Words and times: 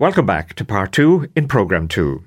Welcome 0.00 0.24
back 0.24 0.54
to 0.54 0.64
part 0.64 0.92
two 0.92 1.28
in 1.36 1.46
Programme 1.46 1.86
2. 1.86 2.24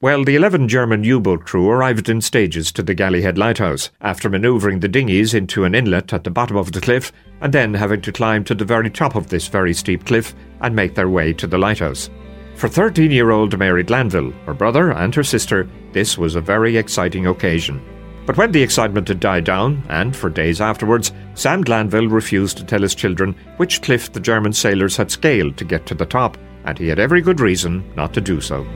Well, 0.00 0.22
the 0.22 0.36
11 0.36 0.68
German 0.68 1.02
U 1.02 1.18
boat 1.18 1.44
crew 1.44 1.68
arrived 1.68 2.08
in 2.08 2.20
stages 2.20 2.70
to 2.70 2.84
the 2.84 2.94
Galleyhead 2.94 3.36
lighthouse 3.36 3.90
after 4.00 4.30
manoeuvring 4.30 4.78
the 4.78 4.86
dinghies 4.86 5.34
into 5.34 5.64
an 5.64 5.74
inlet 5.74 6.12
at 6.12 6.22
the 6.22 6.30
bottom 6.30 6.56
of 6.56 6.70
the 6.70 6.80
cliff 6.80 7.10
and 7.40 7.52
then 7.52 7.74
having 7.74 8.00
to 8.02 8.12
climb 8.12 8.44
to 8.44 8.54
the 8.54 8.64
very 8.64 8.88
top 8.90 9.16
of 9.16 9.28
this 9.28 9.48
very 9.48 9.74
steep 9.74 10.06
cliff 10.06 10.36
and 10.60 10.76
make 10.76 10.94
their 10.94 11.08
way 11.08 11.32
to 11.32 11.48
the 11.48 11.58
lighthouse. 11.58 12.08
For 12.54 12.68
13 12.68 13.10
year 13.10 13.32
old 13.32 13.58
Mary 13.58 13.82
Glanville, 13.82 14.30
her 14.46 14.54
brother, 14.54 14.92
and 14.92 15.12
her 15.16 15.24
sister, 15.24 15.68
this 15.90 16.16
was 16.16 16.36
a 16.36 16.40
very 16.40 16.76
exciting 16.76 17.26
occasion. 17.26 17.84
But 18.24 18.36
when 18.36 18.52
the 18.52 18.62
excitement 18.62 19.08
had 19.08 19.18
died 19.18 19.42
down, 19.42 19.82
and 19.88 20.14
for 20.14 20.30
days 20.30 20.60
afterwards, 20.60 21.10
Sam 21.34 21.62
Glanville 21.62 22.06
refused 22.06 22.56
to 22.58 22.64
tell 22.64 22.82
his 22.82 22.94
children 22.94 23.34
which 23.56 23.82
cliff 23.82 24.12
the 24.12 24.20
German 24.20 24.52
sailors 24.52 24.96
had 24.96 25.10
scaled 25.10 25.56
to 25.56 25.64
get 25.64 25.86
to 25.86 25.94
the 25.96 26.06
top 26.06 26.38
and 26.66 26.78
he 26.78 26.88
had 26.88 26.98
every 26.98 27.20
good 27.20 27.40
reason 27.40 27.90
not 27.96 28.12
to 28.12 28.20
do 28.20 28.40
so. 28.40 28.66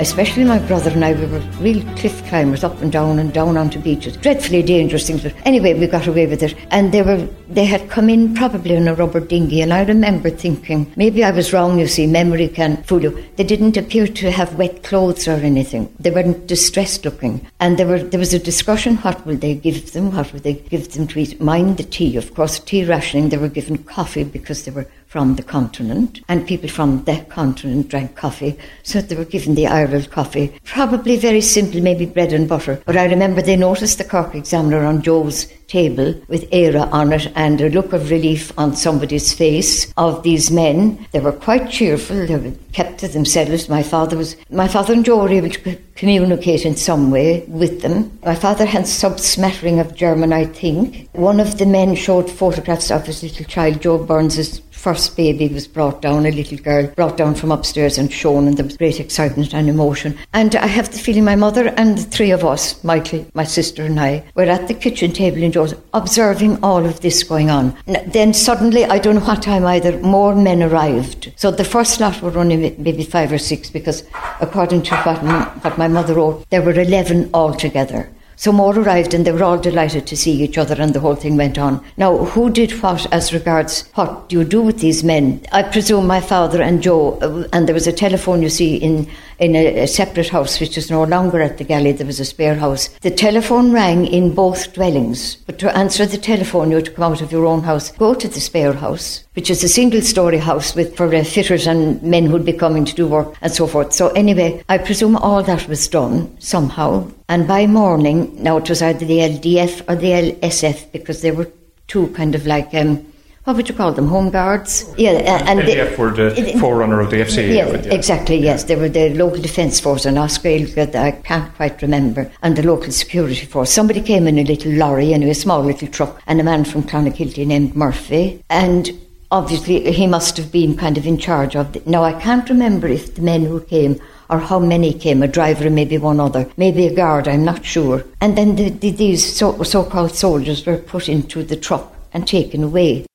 Especially 0.00 0.44
my 0.44 0.58
brother 0.58 0.90
and 0.90 1.04
I, 1.04 1.12
we 1.12 1.26
were 1.26 1.40
real 1.60 1.82
cliff 1.96 2.26
climbers 2.28 2.64
up 2.64 2.80
and 2.80 2.90
down 2.90 3.18
and 3.18 3.32
down 3.32 3.56
onto 3.56 3.78
beaches. 3.78 4.16
Dreadfully 4.16 4.62
dangerous 4.62 5.06
things, 5.06 5.22
but 5.22 5.34
anyway, 5.44 5.74
we 5.74 5.86
got 5.86 6.06
away 6.06 6.26
with 6.26 6.42
it. 6.42 6.54
And 6.70 6.92
they 6.92 7.02
were 7.02 7.28
they 7.48 7.64
had 7.64 7.90
come 7.90 8.08
in 8.08 8.34
probably 8.34 8.76
in 8.76 8.86
a 8.88 8.94
rubber 8.94 9.20
dinghy, 9.20 9.60
and 9.60 9.72
I 9.72 9.84
remember 9.84 10.30
thinking, 10.30 10.90
maybe 10.96 11.24
I 11.24 11.32
was 11.32 11.52
wrong, 11.52 11.78
you 11.78 11.88
see, 11.88 12.06
memory 12.06 12.46
can 12.48 12.82
fool 12.84 13.02
you. 13.02 13.24
They 13.36 13.44
didn't 13.44 13.76
appear 13.76 14.06
to 14.06 14.30
have 14.30 14.54
wet 14.54 14.84
clothes 14.84 15.26
or 15.26 15.32
anything. 15.32 15.92
They 15.98 16.10
weren't 16.10 16.46
distressed 16.46 17.04
looking. 17.04 17.46
And 17.60 17.78
there 17.78 17.86
were 17.86 18.02
there 18.02 18.20
was 18.20 18.34
a 18.34 18.38
discussion, 18.38 18.96
what 18.98 19.24
will 19.26 19.36
they 19.36 19.54
give 19.54 19.92
them? 19.92 20.12
What 20.14 20.32
will 20.32 20.40
they 20.40 20.54
give 20.54 20.92
them 20.92 21.06
to 21.08 21.18
eat? 21.18 21.40
Mind 21.40 21.76
the 21.76 21.84
tea, 21.84 22.16
of 22.16 22.34
course, 22.34 22.58
tea 22.58 22.84
rationing. 22.84 23.28
They 23.28 23.36
were 23.36 23.48
given 23.48 23.78
coffee 23.78 24.24
because 24.24 24.64
they 24.64 24.70
were 24.70 24.86
from 25.10 25.34
the 25.34 25.42
continent, 25.42 26.20
and 26.28 26.46
people 26.46 26.68
from 26.68 27.02
the 27.02 27.16
continent 27.28 27.88
drank 27.88 28.14
coffee, 28.14 28.56
so 28.84 29.00
they 29.00 29.16
were 29.16 29.24
given 29.24 29.56
the 29.56 29.66
Irish 29.66 30.06
coffee. 30.06 30.54
Probably 30.62 31.16
very 31.16 31.40
simple, 31.40 31.80
maybe 31.80 32.06
bread 32.06 32.32
and 32.32 32.48
butter. 32.48 32.80
But 32.86 32.96
I 32.96 33.06
remember 33.06 33.42
they 33.42 33.56
noticed 33.56 33.98
the 33.98 34.04
Cork 34.04 34.36
Examiner 34.36 34.84
on 34.84 35.02
Joe's 35.02 35.48
table 35.66 36.14
with 36.28 36.52
Era 36.52 36.88
on 36.92 37.12
it 37.12 37.30
and 37.36 37.60
a 37.60 37.70
look 37.70 37.92
of 37.92 38.10
relief 38.10 38.52
on 38.58 38.74
somebody's 38.74 39.32
face 39.32 39.92
of 39.96 40.22
these 40.22 40.50
men. 40.50 41.06
They 41.12 41.20
were 41.20 41.32
quite 41.32 41.70
cheerful, 41.70 42.26
they 42.26 42.36
were 42.36 42.52
kept 42.72 42.98
to 43.00 43.08
themselves. 43.08 43.68
My 43.68 43.82
father 43.82 44.16
was 44.16 44.36
my 44.50 44.66
father 44.68 44.92
and 44.92 45.04
Joe 45.04 45.22
were 45.22 45.28
able 45.28 45.50
to 45.50 45.76
communicate 45.94 46.66
in 46.66 46.76
some 46.76 47.10
way 47.10 47.44
with 47.46 47.82
them. 47.82 48.18
My 48.24 48.34
father 48.34 48.66
had 48.66 48.86
some 48.86 49.18
smattering 49.18 49.78
of 49.78 49.94
German, 49.94 50.32
I 50.32 50.44
think. 50.46 51.08
One 51.12 51.38
of 51.38 51.58
the 51.58 51.66
men 51.66 51.94
showed 51.94 52.30
photographs 52.30 52.90
of 52.90 53.06
his 53.06 53.22
little 53.22 53.44
child, 53.44 53.80
Joe 53.82 53.98
Burns's 53.98 54.60
first 54.80 55.14
baby 55.14 55.46
was 55.48 55.68
brought 55.68 56.00
down, 56.00 56.24
a 56.24 56.30
little 56.30 56.56
girl 56.56 56.86
brought 56.96 57.18
down 57.18 57.34
from 57.34 57.52
upstairs 57.52 57.98
and 57.98 58.10
shown, 58.10 58.48
and 58.48 58.56
there 58.56 58.64
was 58.64 58.78
great 58.78 58.98
excitement 58.98 59.52
and 59.52 59.68
emotion. 59.68 60.16
And 60.32 60.56
I 60.56 60.66
have 60.66 60.90
the 60.90 60.98
feeling 60.98 61.24
my 61.24 61.36
mother 61.36 61.68
and 61.76 61.98
the 61.98 62.02
three 62.02 62.30
of 62.30 62.46
us, 62.46 62.82
Michael, 62.82 63.26
my 63.34 63.44
sister, 63.44 63.84
and 63.84 64.00
I, 64.00 64.24
were 64.34 64.44
at 64.44 64.68
the 64.68 64.74
kitchen 64.74 65.12
table 65.12 65.42
in 65.42 65.52
observing 65.92 66.64
all 66.64 66.86
of 66.86 67.00
this 67.00 67.22
going 67.22 67.50
on. 67.50 67.76
Then 68.06 68.32
suddenly, 68.32 68.86
I 68.86 68.98
don't 68.98 69.16
know 69.16 69.20
what 69.20 69.42
time 69.42 69.66
either, 69.66 69.98
more 69.98 70.34
men 70.34 70.62
arrived. 70.62 71.30
So 71.36 71.50
the 71.50 71.64
first 71.64 72.00
lot 72.00 72.22
were 72.22 72.38
only 72.38 72.74
maybe 72.78 73.04
five 73.04 73.30
or 73.32 73.38
six, 73.38 73.68
because 73.68 74.02
according 74.40 74.82
to 74.84 74.96
what, 74.96 75.18
what 75.62 75.76
my 75.76 75.88
mother 75.88 76.14
wrote, 76.14 76.48
there 76.48 76.62
were 76.62 76.72
11 76.72 77.30
altogether. 77.34 78.08
So 78.40 78.52
more 78.52 78.74
arrived 78.74 79.12
and 79.12 79.26
they 79.26 79.32
were 79.32 79.44
all 79.44 79.58
delighted 79.58 80.06
to 80.06 80.16
see 80.16 80.42
each 80.42 80.56
other 80.56 80.74
and 80.80 80.94
the 80.94 81.00
whole 81.00 81.14
thing 81.14 81.36
went 81.36 81.58
on. 81.58 81.84
Now, 81.98 82.24
who 82.24 82.48
did 82.48 82.70
what 82.82 83.06
as 83.12 83.34
regards 83.34 83.86
what 83.96 84.32
you 84.32 84.44
do 84.44 84.62
with 84.62 84.78
these 84.78 85.04
men? 85.04 85.42
I 85.52 85.62
presume 85.62 86.06
my 86.06 86.22
father 86.22 86.62
and 86.62 86.82
Joe, 86.82 87.18
uh, 87.20 87.46
and 87.52 87.68
there 87.68 87.74
was 87.74 87.86
a 87.86 87.92
telephone, 87.92 88.40
you 88.40 88.48
see, 88.48 88.76
in 88.76 89.06
in 89.40 89.54
a, 89.56 89.80
a, 89.80 89.86
separate 89.86 90.28
house, 90.28 90.58
which 90.58 90.78
is 90.78 90.90
no 90.90 91.02
longer 91.04 91.40
at 91.40 91.58
the 91.58 91.64
galley. 91.64 91.92
There 91.92 92.06
was 92.06 92.20
a 92.20 92.24
spare 92.24 92.54
house. 92.54 92.88
The 93.00 93.10
telephone 93.10 93.72
rang 93.72 94.06
in 94.06 94.34
both 94.34 94.72
dwellings, 94.72 95.36
but 95.36 95.58
to 95.58 95.76
answer 95.76 96.06
the 96.06 96.18
telephone, 96.18 96.70
you 96.70 96.76
had 96.76 96.86
to 96.86 96.92
come 96.92 97.12
out 97.12 97.22
of 97.22 97.32
your 97.32 97.46
own 97.46 97.62
house, 97.62 97.92
go 97.92 98.14
to 98.14 98.28
the 98.28 98.40
spare 98.40 98.74
house, 98.74 99.24
which 99.40 99.48
is 99.48 99.64
a 99.64 99.68
single-story 99.70 100.36
house 100.36 100.74
with 100.74 100.94
for 100.94 101.14
uh, 101.14 101.24
fitters 101.24 101.66
and 101.66 102.02
men 102.02 102.26
who'd 102.26 102.44
be 102.44 102.52
coming 102.52 102.84
to 102.84 102.94
do 102.94 103.08
work 103.08 103.34
and 103.40 103.50
so 103.50 103.66
forth. 103.66 103.90
So 103.90 104.08
anyway, 104.08 104.62
I 104.68 104.76
presume 104.76 105.16
all 105.16 105.42
that 105.44 105.66
was 105.66 105.88
done 105.88 106.38
somehow. 106.38 107.10
And 107.26 107.48
by 107.48 107.66
morning, 107.66 108.30
now 108.42 108.58
it 108.58 108.68
was 108.68 108.82
either 108.82 109.06
the 109.06 109.20
LDF 109.20 109.88
or 109.88 109.96
the 109.96 110.34
LSF 110.42 110.92
because 110.92 111.22
they 111.22 111.30
were 111.30 111.50
two 111.86 112.08
kind 112.08 112.34
of 112.34 112.46
like 112.46 112.74
um, 112.74 113.06
what 113.44 113.56
would 113.56 113.66
you 113.70 113.74
call 113.74 113.92
them? 113.92 114.08
Home 114.08 114.28
guards? 114.28 114.84
Yeah, 114.98 115.12
and 115.48 115.60
they 115.60 115.96
were 115.96 116.10
the 116.10 116.58
forerunner 116.60 117.00
of 117.00 117.10
the 117.10 117.22
FCA. 117.22 117.48
Yeah, 117.48 117.68
yeah, 117.68 117.94
exactly. 117.94 118.36
Yes, 118.36 118.64
they 118.64 118.76
were 118.76 118.90
the 118.90 119.14
local 119.14 119.40
defence 119.40 119.80
force 119.80 120.04
in 120.04 120.18
Oscar. 120.18 120.50
I 120.50 121.18
can't 121.24 121.54
quite 121.54 121.80
remember, 121.80 122.30
and 122.42 122.56
the 122.56 122.62
local 122.62 122.92
security 122.92 123.46
force. 123.46 123.72
Somebody 123.72 124.02
came 124.02 124.28
in 124.28 124.38
a 124.38 124.44
little 124.44 124.72
lorry, 124.72 125.14
anyway, 125.14 125.30
a 125.30 125.34
small 125.34 125.62
little 125.62 125.88
truck, 125.88 126.20
and 126.26 126.38
a 126.38 126.44
man 126.44 126.66
from 126.66 126.82
Clonakilty 126.82 127.46
named 127.46 127.74
Murphy, 127.74 128.44
and 128.50 128.90
obviously 129.30 129.92
he 129.92 130.06
must 130.06 130.36
have 130.36 130.50
been 130.50 130.76
kind 130.76 130.98
of 130.98 131.06
in 131.06 131.18
charge 131.18 131.56
of. 131.56 131.72
The, 131.72 131.82
now 131.86 132.02
I 132.02 132.18
can't 132.20 132.48
remember 132.48 132.88
if 132.88 133.14
the 133.14 133.22
men 133.22 133.44
who 133.44 133.60
came 133.60 134.00
or 134.28 134.38
how 134.38 134.58
many 134.60 134.92
came, 134.92 135.22
a 135.22 135.28
driver 135.28 135.66
and 135.66 135.74
maybe 135.74 135.98
one 135.98 136.20
other, 136.20 136.48
maybe 136.56 136.86
a 136.86 136.94
guard, 136.94 137.26
I'm 137.26 137.44
not 137.44 137.64
sure. 137.64 138.04
And 138.20 138.38
then 138.38 138.56
the, 138.56 138.70
the, 138.70 138.90
these 138.90 139.36
so, 139.36 139.62
so-called 139.62 140.14
soldiers 140.14 140.64
were 140.64 140.76
put 140.76 141.08
into 141.08 141.42
the 141.42 141.56
truck 141.56 141.92
and 142.12 142.26
taken 142.26 142.62
away. 142.62 143.06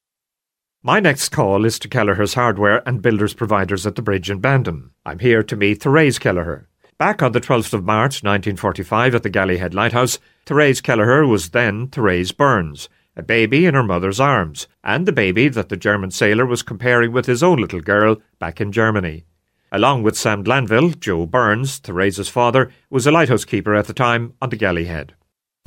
My 0.84 1.00
next 1.00 1.30
call 1.30 1.66
is 1.66 1.80
to 1.80 1.88
Kelleher's 1.88 2.36
Hardware 2.36 2.88
and 2.88 3.02
Builders 3.02 3.34
Providers 3.34 3.88
at 3.88 3.96
the 3.96 4.02
bridge 4.02 4.30
in 4.30 4.40
Bandon. 4.40 4.92
I'm 5.06 5.20
here 5.20 5.42
to 5.42 5.56
meet 5.56 5.82
Therese 5.82 6.20
Kelleher. 6.20 6.68
Back 6.98 7.24
on 7.24 7.32
the 7.32 7.42
12th 7.42 7.74
of 7.74 7.84
March 7.84 8.24
1945 8.24 9.16
at 9.16 9.24
the 9.24 9.30
Galleyhead 9.30 9.74
Lighthouse, 9.74 10.20
Therese 10.46 10.82
Kelleher 10.82 11.26
was 11.26 11.50
then 11.50 11.88
Therese 11.88 12.32
Burns, 12.32 12.88
a 13.16 13.24
baby 13.24 13.66
in 13.66 13.74
her 13.74 13.84
mother's 13.84 14.20
arms, 14.20 14.68
and 14.84 15.06
the 15.06 15.12
baby 15.12 15.48
that 15.50 15.70
the 15.70 15.78
German 15.78 16.12
sailor 16.12 16.46
was 16.46 16.64
comparing 16.64 17.12
with 17.12 17.26
his 17.26 17.42
own 17.42 17.60
little 17.60 17.82
girl 17.82 18.18
back 18.40 18.60
in 18.60 18.72
Germany. 18.72 19.26
Along 19.72 20.04
with 20.04 20.18
Sam 20.18 20.44
Glanville, 20.44 20.92
Joe 20.92 21.26
Burns, 21.26 21.80
Therese's 21.80 22.30
father, 22.30 22.72
was 22.90 23.08
a 23.08 23.12
lighthouse 23.12 23.46
keeper 23.46 23.76
at 23.76 23.88
the 23.88 23.94
time 23.94 24.34
on 24.42 24.50
the 24.50 24.58
Galleyhead. 24.58 25.12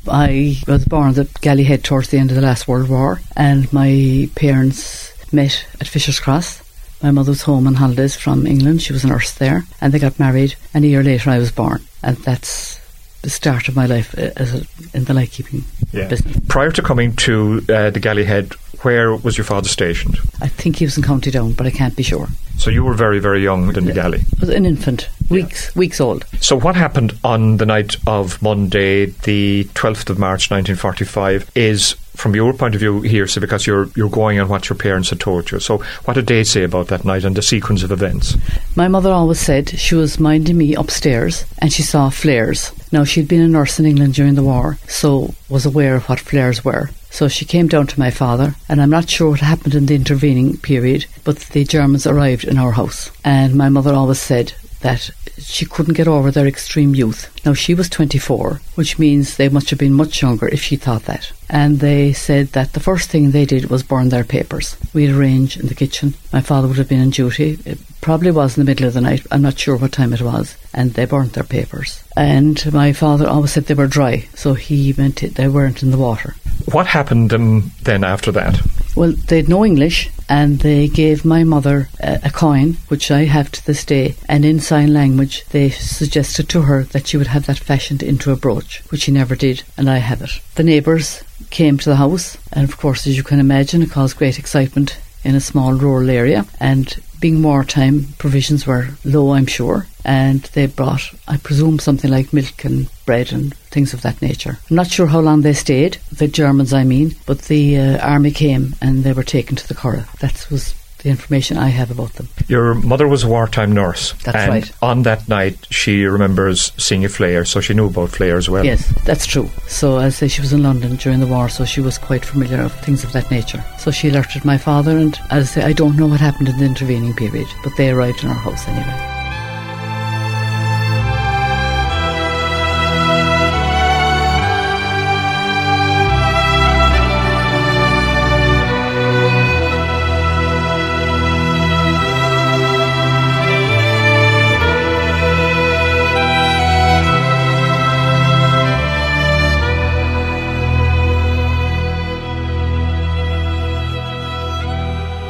I 0.07 0.57
was 0.67 0.85
born 0.85 1.19
at 1.19 1.27
Galleyhead 1.43 1.83
towards 1.83 2.09
the 2.09 2.19
end 2.19 2.31
of 2.31 2.37
the 2.37 2.43
last 2.43 2.69
World 2.69 2.89
War, 2.89 3.21
and 3.37 3.71
my 3.73 4.31
parents 4.37 5.13
met 5.33 5.67
at 5.81 5.89
Fisher's 5.89 6.21
Cross. 6.21 6.63
My 7.03 7.11
mother 7.11 7.33
was 7.33 7.43
home 7.43 7.67
on 7.67 7.75
holidays 7.75 8.17
from 8.17 8.47
England. 8.47 8.83
She 8.83 8.93
was 8.93 9.05
a 9.05 9.09
nurse 9.09 9.35
there, 9.35 9.65
and 9.81 9.93
they 9.93 9.99
got 9.99 10.19
married. 10.19 10.55
And 10.75 10.85
a 10.85 10.89
year 10.89 11.03
later, 11.03 11.31
I 11.31 11.39
was 11.39 11.53
born, 11.53 11.87
and 12.03 12.17
that's 12.19 12.78
the 13.23 13.31
start 13.31 13.69
of 13.69 13.77
my 13.77 13.87
life 13.87 14.17
uh, 14.19 14.31
as 14.37 14.55
a, 14.55 14.67
in 14.97 15.05
the 15.05 15.15
lightkeeping 15.15 15.65
yeah. 15.93 16.09
business. 16.09 16.37
Prior 16.49 16.71
to 16.71 16.83
coming 16.83 17.15
to 17.17 17.65
uh, 17.69 17.91
the 17.91 18.01
Galleyhead, 18.01 18.55
where 18.85 19.15
was 19.17 19.37
your 19.37 19.45
father 19.45 19.69
stationed? 19.69 20.19
I 20.41 20.49
think 20.49 20.77
he 20.77 20.85
was 20.85 20.97
in 20.97 21.03
County 21.03 21.31
Down, 21.31 21.53
but 21.53 21.67
I 21.67 21.71
can't 21.71 21.97
be 21.97 22.03
sure. 22.03 22.29
So 22.59 22.71
you 22.71 22.83
were 22.83 22.95
very, 22.95 23.21
very 23.21 23.43
young 23.43 23.77
in 23.77 23.85
the 23.85 23.93
galley. 23.93 24.21
I 24.37 24.41
was 24.41 24.49
an 24.49 24.67
infant, 24.67 25.09
weeks, 25.31 25.67
yeah. 25.67 25.79
weeks 25.79 26.01
old. 26.01 26.25
So 26.41 26.59
what 26.59 26.75
happened 26.75 27.17
on 27.23 27.59
the 27.59 27.67
night 27.67 27.97
of 28.07 28.43
Monday, 28.43 29.07
the 29.07 29.69
twelfth 29.75 30.11
of 30.11 30.19
March, 30.19 30.51
nineteen 30.51 30.75
forty-five, 30.75 31.49
is 31.55 31.93
from 32.17 32.35
your 32.35 32.53
point 32.53 32.75
of 32.75 32.81
view 32.81 33.01
here, 33.03 33.29
so 33.29 33.41
because 33.41 33.65
you're 33.65 33.89
you're 33.95 34.11
going 34.11 34.41
on 34.41 34.49
what 34.49 34.69
your 34.69 34.77
parents 34.77 35.11
had 35.11 35.21
told 35.21 35.53
you. 35.53 35.61
So 35.61 35.79
what 36.05 36.15
did 36.15 36.27
they 36.27 36.43
say 36.43 36.65
about 36.65 36.89
that 36.89 37.05
night 37.05 37.25
and 37.25 37.37
the 37.37 37.43
sequence 37.43 37.85
of 37.85 37.93
events? 37.93 38.37
My 38.75 38.89
mother 38.89 39.13
always 39.13 39.39
said 39.39 39.69
she 39.69 39.95
was 39.95 40.19
minding 40.19 40.59
me 40.59 40.75
upstairs 40.75 41.45
and 41.59 41.73
she 41.73 41.83
saw 41.83 42.11
flares. 42.11 42.73
Now 42.91 43.05
she'd 43.05 43.29
been 43.29 43.43
a 43.43 43.49
nurse 43.49 43.79
in 43.79 43.87
England 43.87 44.15
during 44.15 44.35
the 44.35 44.43
war, 44.43 44.79
so 44.87 45.35
was 45.49 45.67
aware 45.67 45.97
of 45.97 46.09
what 46.09 46.21
flares 46.21 46.65
were. 46.65 46.91
So 47.11 47.29
she 47.29 47.45
came 47.45 47.69
down 47.69 47.87
to 47.89 48.01
my 48.01 48.11
father, 48.11 48.55
and 48.69 48.81
I'm 48.81 48.91
not 48.91 49.09
sure 49.09 49.31
what 49.31 49.41
happened 49.41 49.75
in 49.75 49.87
the 49.87 49.95
intervening 49.95 50.57
period, 50.59 51.07
but 51.25 51.39
the 51.39 51.65
Germans 51.65 52.07
arrived 52.07 52.45
in 52.45 52.59
our 52.59 52.73
house. 52.73 53.11
And 53.25 53.55
my 53.55 53.69
mother 53.69 53.95
always 53.95 54.21
said, 54.21 54.53
that 54.81 55.11
she 55.39 55.65
couldn't 55.65 55.95
get 55.95 56.09
over 56.09 56.31
their 56.31 56.47
extreme 56.47 56.95
youth. 56.95 57.31
Now, 57.45 57.55
she 57.55 57.75
was 57.75 57.89
24, 57.89 58.61
which 58.75 58.99
means 58.99 59.37
they 59.37 59.49
must 59.49 59.71
have 59.71 59.79
been 59.79 59.93
much 59.93 60.23
younger 60.23 60.49
if 60.49 60.63
she 60.63 60.77
thought 60.77 61.05
that. 61.05 61.33
And 61.49 61.81
they 61.81 62.13
said 62.13 62.49
that 62.49 62.73
the 62.73 62.81
first 62.81 63.11
thing 63.11 63.31
they 63.31 63.45
did 63.45 63.71
was 63.71 63.83
burn 63.83 64.09
their 64.09 64.25
papers. 64.25 64.77
We'd 64.93 65.11
arrange 65.11 65.57
in 65.59 65.67
the 65.69 65.75
kitchen. 65.75 66.15
My 66.33 66.41
father 66.41 66.69
would 66.69 66.79
have 66.79 66.89
been 66.89 67.01
on 67.01 67.11
duty. 67.11 67.59
Eh, 67.67 67.75
Probably 68.09 68.31
was 68.31 68.57
in 68.57 68.65
the 68.65 68.71
middle 68.71 68.87
of 68.87 68.95
the 68.95 69.03
night. 69.03 69.27
I'm 69.31 69.43
not 69.43 69.59
sure 69.59 69.77
what 69.77 69.93
time 69.93 70.15
it 70.15 70.23
was. 70.23 70.57
And 70.73 70.95
they 70.95 71.05
burnt 71.05 71.35
their 71.35 71.45
papers. 71.45 72.03
And 72.17 72.73
my 72.73 72.95
father 72.95 73.29
always 73.29 73.53
said 73.53 73.67
they 73.67 73.75
were 73.75 73.87
dry, 73.87 74.27
so 74.35 74.55
he 74.55 74.95
meant 74.97 75.23
it, 75.23 75.35
they 75.35 75.47
weren't 75.47 75.83
in 75.83 75.91
the 75.91 75.99
water. 75.99 76.35
What 76.73 76.87
happened 76.87 77.35
um, 77.35 77.71
then 77.83 78.05
after 78.05 78.33
that? 78.33 78.63
Well, 78.97 79.13
they'd 79.13 79.51
no 79.51 79.63
English, 79.63 80.09
and 80.27 80.61
they 80.61 80.89
gave 80.89 81.27
my 81.27 81.45
mother 81.45 81.91
a, 82.01 82.21
a, 82.25 82.31
coin, 82.31 82.79
which 82.89 83.11
I 83.11 83.27
have 83.27 83.53
to 83.53 83.67
this 83.67 83.85
day, 83.85 84.15
and 84.27 84.43
in 84.43 84.59
sign 84.59 84.95
language 84.95 85.45
they 85.51 85.69
suggested 85.69 86.49
to 86.49 86.63
her 86.63 86.85
that 86.85 87.09
she 87.09 87.19
would 87.19 87.27
have 87.27 87.45
that 87.45 87.59
fashioned 87.59 88.03
into 88.03 88.33
a 88.33 88.37
brooch, 88.37 88.83
which 88.89 89.03
she 89.03 89.13
never 89.13 89.37
did, 89.37 89.65
and 89.77 89.91
I 89.91 89.99
have 89.99 90.23
it. 90.23 90.41
The 90.55 90.63
neighbours 90.63 91.23
came 91.51 91.77
to 91.77 91.91
the 91.91 91.97
house, 91.97 92.39
and 92.55 92.67
of 92.67 92.79
course, 92.79 93.07
as 93.07 93.19
you 93.19 93.23
can 93.23 93.39
imagine, 93.39 93.83
it 93.83 93.91
caused 93.91 94.17
great 94.17 94.39
excitement 94.39 94.99
in 95.25 95.35
a 95.35 95.41
small 95.41 95.75
rural 95.75 96.09
area, 96.09 96.47
and 96.59 96.97
being 97.21 97.43
wartime, 97.43 98.07
provisions 98.19 98.67
were 98.67 98.89
low, 99.05 99.33
I'm 99.33 99.47
sure, 99.47 99.87
and 100.05 100.43
they 100.55 100.67
brought, 100.67 101.13
I 101.27 101.37
presume, 101.37 101.79
something 101.79 102.11
like 102.11 102.33
milk 102.33 102.65
and 102.65 102.89
bread 103.05 103.33
and 103.33 103.55
things 103.71 103.93
of 103.93 104.03
that 104.03 104.23
nature. 104.23 104.59
I'm 104.71 104.77
not 104.77 104.89
sure 104.89 105.07
how 105.07 105.21
long 105.21 105.43
they 105.43 105.53
stayed, 105.53 105.99
the 106.13 106.29
Germans, 106.29 106.73
I 106.73 106.85
mean, 106.85 107.17
but 107.27 107.43
the 107.43 107.79
uh, 107.79 107.99
army 107.99 108.31
came 108.31 108.77
and 108.81 109.05
they 109.05 109.13
were 109.13 109.25
taken 109.25 109.57
to 109.57 109.69
the 109.69 109.75
Curragh. 109.75 110.11
That 110.19 110.47
was 110.51 110.75
the 110.99 111.11
information 111.11 111.57
I 111.57 111.69
have 111.69 111.91
about 111.91 112.15
them. 112.15 112.29
Your 112.49 112.75
mother 112.75 113.07
was 113.07 113.25
a 113.25 113.29
wartime 113.29 113.73
nurse. 113.73 114.13
That's 114.25 114.37
and 114.37 114.51
right. 114.51 114.73
On 114.83 115.03
that 115.03 115.29
night, 115.29 115.67
she 115.71 116.05
remembers 116.05 116.73
seeing 116.77 117.05
a 117.05 117.09
flare, 117.09 117.45
so 117.45 117.61
she 117.61 117.75
knew 117.75 117.87
about 117.87 118.11
flares 118.11 118.49
well. 118.49 118.65
Yes, 118.65 118.93
that's 119.05 119.27
true. 119.27 119.49
So, 119.67 119.99
as 119.99 120.17
I 120.17 120.17
say, 120.17 120.29
she 120.29 120.41
was 120.41 120.53
in 120.53 120.63
London 120.63 120.97
during 120.97 121.21
the 121.21 121.27
war, 121.27 121.49
so 121.49 121.65
she 121.65 121.81
was 121.81 121.99
quite 121.99 122.25
familiar 122.25 122.63
of 122.63 122.73
things 122.81 123.05
of 123.05 123.13
that 123.13 123.31
nature. 123.31 123.65
So 123.79 123.91
she 123.91 124.09
alerted 124.09 124.45
my 124.45 124.59
father, 124.59 124.97
and 124.99 125.19
as 125.31 125.51
I 125.51 125.61
say, 125.61 125.63
I 125.63 125.73
don't 125.73 125.97
know 125.97 126.07
what 126.07 126.21
happened 126.21 126.49
in 126.49 126.59
the 126.59 126.65
intervening 126.65 127.15
period, 127.15 127.47
but 127.63 127.77
they 127.77 127.91
arrived 127.91 128.25
in 128.25 128.31
our 128.31 128.35
house 128.35 128.67
anyway. 128.67 129.18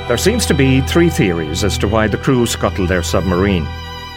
There 0.09 0.17
seems 0.17 0.47
to 0.47 0.55
be 0.55 0.81
three 0.81 1.11
theories 1.11 1.65
as 1.65 1.77
to 1.77 1.87
why 1.87 2.09
the 2.09 2.17
crew 2.17 2.47
scuttled 2.47 2.89
their 2.89 3.03
submarine. 3.03 3.69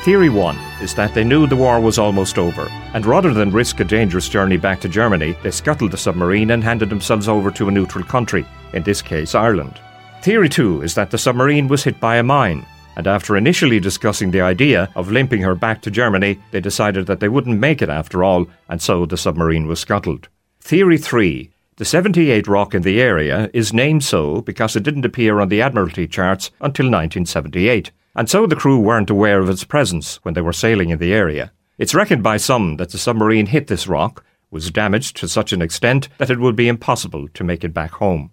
Theory 0.05 0.29
one 0.29 0.57
is 0.81 0.95
that 0.95 1.13
they 1.13 1.25
knew 1.25 1.47
the 1.47 1.57
war 1.57 1.81
was 1.81 1.97
almost 1.99 2.37
over, 2.37 2.69
and 2.93 3.05
rather 3.05 3.33
than 3.33 3.51
risk 3.51 3.81
a 3.81 3.83
dangerous 3.83 4.29
journey 4.29 4.55
back 4.55 4.79
to 4.79 4.87
Germany, 4.87 5.35
they 5.43 5.51
scuttled 5.51 5.91
the 5.91 5.97
submarine 5.97 6.51
and 6.51 6.63
handed 6.63 6.89
themselves 6.89 7.27
over 7.27 7.51
to 7.51 7.67
a 7.67 7.71
neutral 7.71 8.05
country, 8.05 8.45
in 8.71 8.83
this 8.83 9.01
case 9.01 9.35
Ireland. 9.35 9.81
Theory 10.21 10.47
two 10.47 10.81
is 10.81 10.95
that 10.95 11.11
the 11.11 11.17
submarine 11.17 11.67
was 11.67 11.83
hit 11.83 11.99
by 11.99 12.15
a 12.15 12.23
mine, 12.23 12.65
and 12.95 13.05
after 13.05 13.35
initially 13.35 13.81
discussing 13.81 14.31
the 14.31 14.39
idea 14.39 14.89
of 14.95 15.11
limping 15.11 15.41
her 15.41 15.55
back 15.55 15.81
to 15.81 15.91
Germany, 15.91 16.39
they 16.51 16.61
decided 16.61 17.05
that 17.07 17.19
they 17.19 17.27
wouldn't 17.27 17.59
make 17.59 17.81
it 17.81 17.89
after 17.89 18.23
all, 18.23 18.47
and 18.69 18.81
so 18.81 19.05
the 19.05 19.17
submarine 19.17 19.67
was 19.67 19.81
scuttled. 19.81 20.29
Theory 20.61 20.97
3 20.97 21.50
the 21.81 21.85
78 21.85 22.47
rock 22.47 22.75
in 22.75 22.83
the 22.83 23.01
area 23.01 23.49
is 23.55 23.73
named 23.73 24.03
so 24.03 24.41
because 24.41 24.75
it 24.75 24.83
didn't 24.83 25.03
appear 25.03 25.39
on 25.39 25.49
the 25.49 25.63
Admiralty 25.63 26.07
charts 26.07 26.51
until 26.61 26.85
1978, 26.85 27.89
and 28.15 28.29
so 28.29 28.45
the 28.45 28.55
crew 28.55 28.77
weren't 28.77 29.09
aware 29.09 29.39
of 29.39 29.49
its 29.49 29.63
presence 29.63 30.17
when 30.17 30.35
they 30.35 30.41
were 30.41 30.53
sailing 30.53 30.91
in 30.91 30.99
the 30.99 31.11
area. 31.11 31.51
It's 31.79 31.95
reckoned 31.95 32.21
by 32.21 32.37
some 32.37 32.77
that 32.77 32.91
the 32.91 32.99
submarine 32.99 33.47
hit 33.47 33.65
this 33.65 33.87
rock, 33.87 34.23
was 34.51 34.69
damaged 34.69 35.17
to 35.17 35.27
such 35.27 35.53
an 35.53 35.61
extent 35.63 36.07
that 36.19 36.29
it 36.29 36.39
would 36.39 36.55
be 36.55 36.67
impossible 36.67 37.27
to 37.29 37.43
make 37.43 37.63
it 37.63 37.73
back 37.73 37.93
home. 37.93 38.29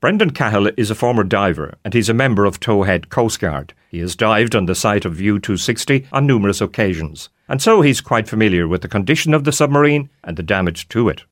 Brendan 0.00 0.30
Cahill 0.30 0.72
is 0.76 0.90
a 0.90 0.96
former 0.96 1.22
diver 1.22 1.78
and 1.84 1.94
he's 1.94 2.08
a 2.08 2.14
member 2.14 2.44
of 2.44 2.58
Toe 2.58 2.82
Head 2.82 3.10
Coast 3.10 3.38
Guard. 3.38 3.74
He 3.92 4.00
has 4.00 4.16
dived 4.16 4.56
on 4.56 4.66
the 4.66 4.74
site 4.74 5.04
of 5.04 5.20
U-260 5.20 6.06
on 6.10 6.26
numerous 6.26 6.60
occasions, 6.60 7.28
and 7.48 7.62
so 7.62 7.82
he's 7.82 8.00
quite 8.00 8.26
familiar 8.28 8.66
with 8.66 8.82
the 8.82 8.88
condition 8.88 9.34
of 9.34 9.44
the 9.44 9.52
submarine 9.52 10.10
and 10.24 10.36
the 10.36 10.42
damage 10.42 10.88
to 10.88 11.08
it. 11.08 11.22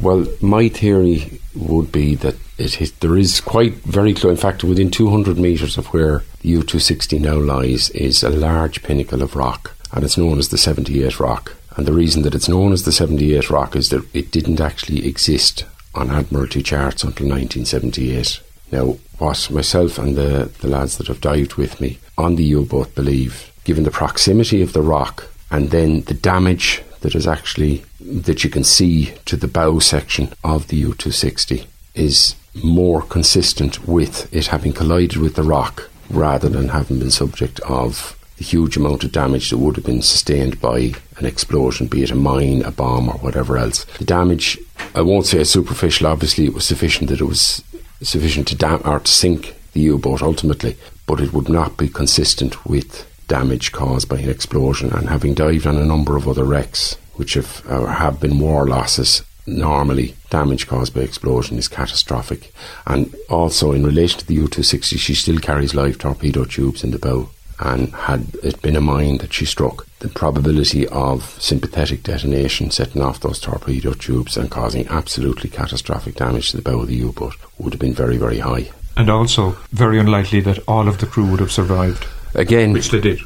Well, 0.00 0.26
my 0.40 0.68
theory 0.68 1.40
would 1.56 1.90
be 1.90 2.14
that 2.16 2.36
it 2.56 2.80
is, 2.80 2.92
there 2.92 3.16
is 3.16 3.40
quite 3.40 3.74
very 3.74 4.14
close. 4.14 4.30
In 4.30 4.36
fact, 4.36 4.62
within 4.62 4.92
200 4.92 5.38
metres 5.38 5.76
of 5.76 5.86
where 5.88 6.22
the 6.40 6.54
U260 6.54 7.20
now 7.20 7.34
lies 7.34 7.90
is 7.90 8.22
a 8.22 8.30
large 8.30 8.84
pinnacle 8.84 9.22
of 9.22 9.34
rock, 9.34 9.74
and 9.92 10.04
it's 10.04 10.16
known 10.16 10.38
as 10.38 10.50
the 10.50 10.58
78 10.58 11.18
Rock. 11.18 11.56
And 11.76 11.84
the 11.84 11.92
reason 11.92 12.22
that 12.22 12.34
it's 12.34 12.48
known 12.48 12.72
as 12.72 12.84
the 12.84 12.92
78 12.92 13.50
Rock 13.50 13.74
is 13.74 13.88
that 13.88 14.06
it 14.14 14.30
didn't 14.30 14.60
actually 14.60 15.04
exist 15.04 15.64
on 15.96 16.10
Admiralty 16.10 16.62
charts 16.62 17.02
until 17.02 17.26
1978. 17.26 18.40
Now, 18.70 18.98
what 19.18 19.50
myself 19.50 19.98
and 19.98 20.16
the, 20.16 20.50
the 20.60 20.68
lads 20.68 20.98
that 20.98 21.08
have 21.08 21.20
dived 21.20 21.54
with 21.54 21.80
me 21.80 21.98
on 22.16 22.36
the 22.36 22.44
U 22.44 22.64
boat 22.64 22.94
believe, 22.94 23.52
given 23.64 23.82
the 23.82 23.90
proximity 23.90 24.62
of 24.62 24.74
the 24.74 24.82
rock 24.82 25.26
and 25.50 25.70
then 25.70 26.02
the 26.02 26.14
damage 26.14 26.82
that 27.00 27.14
is 27.14 27.26
actually 27.26 27.84
that 28.00 28.44
you 28.44 28.50
can 28.50 28.64
see 28.64 29.12
to 29.24 29.36
the 29.36 29.48
bow 29.48 29.78
section 29.78 30.32
of 30.44 30.68
the 30.68 30.82
U260 30.82 31.66
is 31.94 32.34
more 32.62 33.02
consistent 33.02 33.86
with 33.86 34.32
it 34.34 34.46
having 34.46 34.72
collided 34.72 35.18
with 35.18 35.34
the 35.34 35.42
rock 35.42 35.90
rather 36.10 36.48
than 36.48 36.68
having 36.68 36.98
been 36.98 37.10
subject 37.10 37.60
of 37.60 38.18
the 38.38 38.44
huge 38.44 38.76
amount 38.76 39.02
of 39.04 39.12
damage 39.12 39.50
that 39.50 39.58
would 39.58 39.76
have 39.76 39.84
been 39.84 40.00
sustained 40.00 40.60
by 40.60 40.92
an 41.16 41.26
explosion, 41.26 41.88
be 41.88 42.04
it 42.04 42.10
a 42.10 42.14
mine, 42.14 42.62
a 42.62 42.70
bomb, 42.70 43.08
or 43.08 43.18
whatever 43.18 43.58
else. 43.58 43.84
The 43.98 44.04
damage, 44.04 44.58
I 44.94 45.02
won't 45.02 45.26
say 45.26 45.42
superficial, 45.42 46.06
obviously, 46.06 46.44
it 46.44 46.54
was 46.54 46.64
sufficient 46.64 47.10
that 47.10 47.20
it 47.20 47.24
was 47.24 47.62
sufficient 48.00 48.46
to 48.48 48.54
dam 48.54 48.80
or 48.84 49.00
to 49.00 49.10
sink 49.10 49.56
the 49.72 49.80
U 49.80 49.98
boat 49.98 50.22
ultimately, 50.22 50.76
but 51.06 51.20
it 51.20 51.32
would 51.32 51.48
not 51.48 51.76
be 51.76 51.88
consistent 51.88 52.64
with 52.64 53.07
damage 53.28 53.72
caused 53.72 54.08
by 54.08 54.18
an 54.18 54.30
explosion. 54.30 54.90
And 54.92 55.08
having 55.08 55.34
dived 55.34 55.66
on 55.66 55.76
a 55.76 55.84
number 55.84 56.16
of 56.16 56.26
other 56.26 56.44
wrecks, 56.44 56.96
which 57.14 57.34
have, 57.34 57.62
uh, 57.68 57.86
have 57.86 58.20
been 58.20 58.40
war 58.40 58.66
losses, 58.66 59.22
normally 59.46 60.14
damage 60.30 60.66
caused 60.66 60.94
by 60.94 61.00
explosion 61.00 61.58
is 61.58 61.68
catastrophic. 61.68 62.52
And 62.86 63.14
also, 63.30 63.72
in 63.72 63.84
relation 63.84 64.20
to 64.20 64.26
the 64.26 64.34
U 64.34 64.48
260, 64.48 64.96
she 64.96 65.14
still 65.14 65.38
carries 65.38 65.74
live 65.74 65.98
torpedo 65.98 66.44
tubes 66.44 66.84
in 66.84 66.90
the 66.90 66.98
bow. 66.98 67.30
And 67.60 67.92
had 67.92 68.36
it 68.42 68.62
been 68.62 68.76
a 68.76 68.80
mine 68.80 69.18
that 69.18 69.32
she 69.32 69.44
struck, 69.44 69.86
the 69.98 70.08
probability 70.08 70.86
of 70.88 71.36
sympathetic 71.42 72.04
detonation 72.04 72.70
setting 72.70 73.02
off 73.02 73.20
those 73.20 73.40
torpedo 73.40 73.94
tubes 73.94 74.36
and 74.36 74.48
causing 74.48 74.86
absolutely 74.86 75.50
catastrophic 75.50 76.14
damage 76.14 76.50
to 76.50 76.56
the 76.56 76.62
bow 76.62 76.80
of 76.80 76.86
the 76.86 76.94
U 76.96 77.12
boat 77.12 77.34
would 77.58 77.72
have 77.72 77.80
been 77.80 77.94
very, 77.94 78.16
very 78.16 78.38
high. 78.38 78.70
And 78.96 79.10
also, 79.10 79.56
very 79.72 79.98
unlikely 79.98 80.40
that 80.42 80.60
all 80.68 80.86
of 80.86 80.98
the 80.98 81.06
crew 81.06 81.28
would 81.30 81.40
have 81.40 81.52
survived. 81.52 82.06
Again, 82.38 82.72
which 82.72 82.90
they 82.90 83.00
did. 83.00 83.20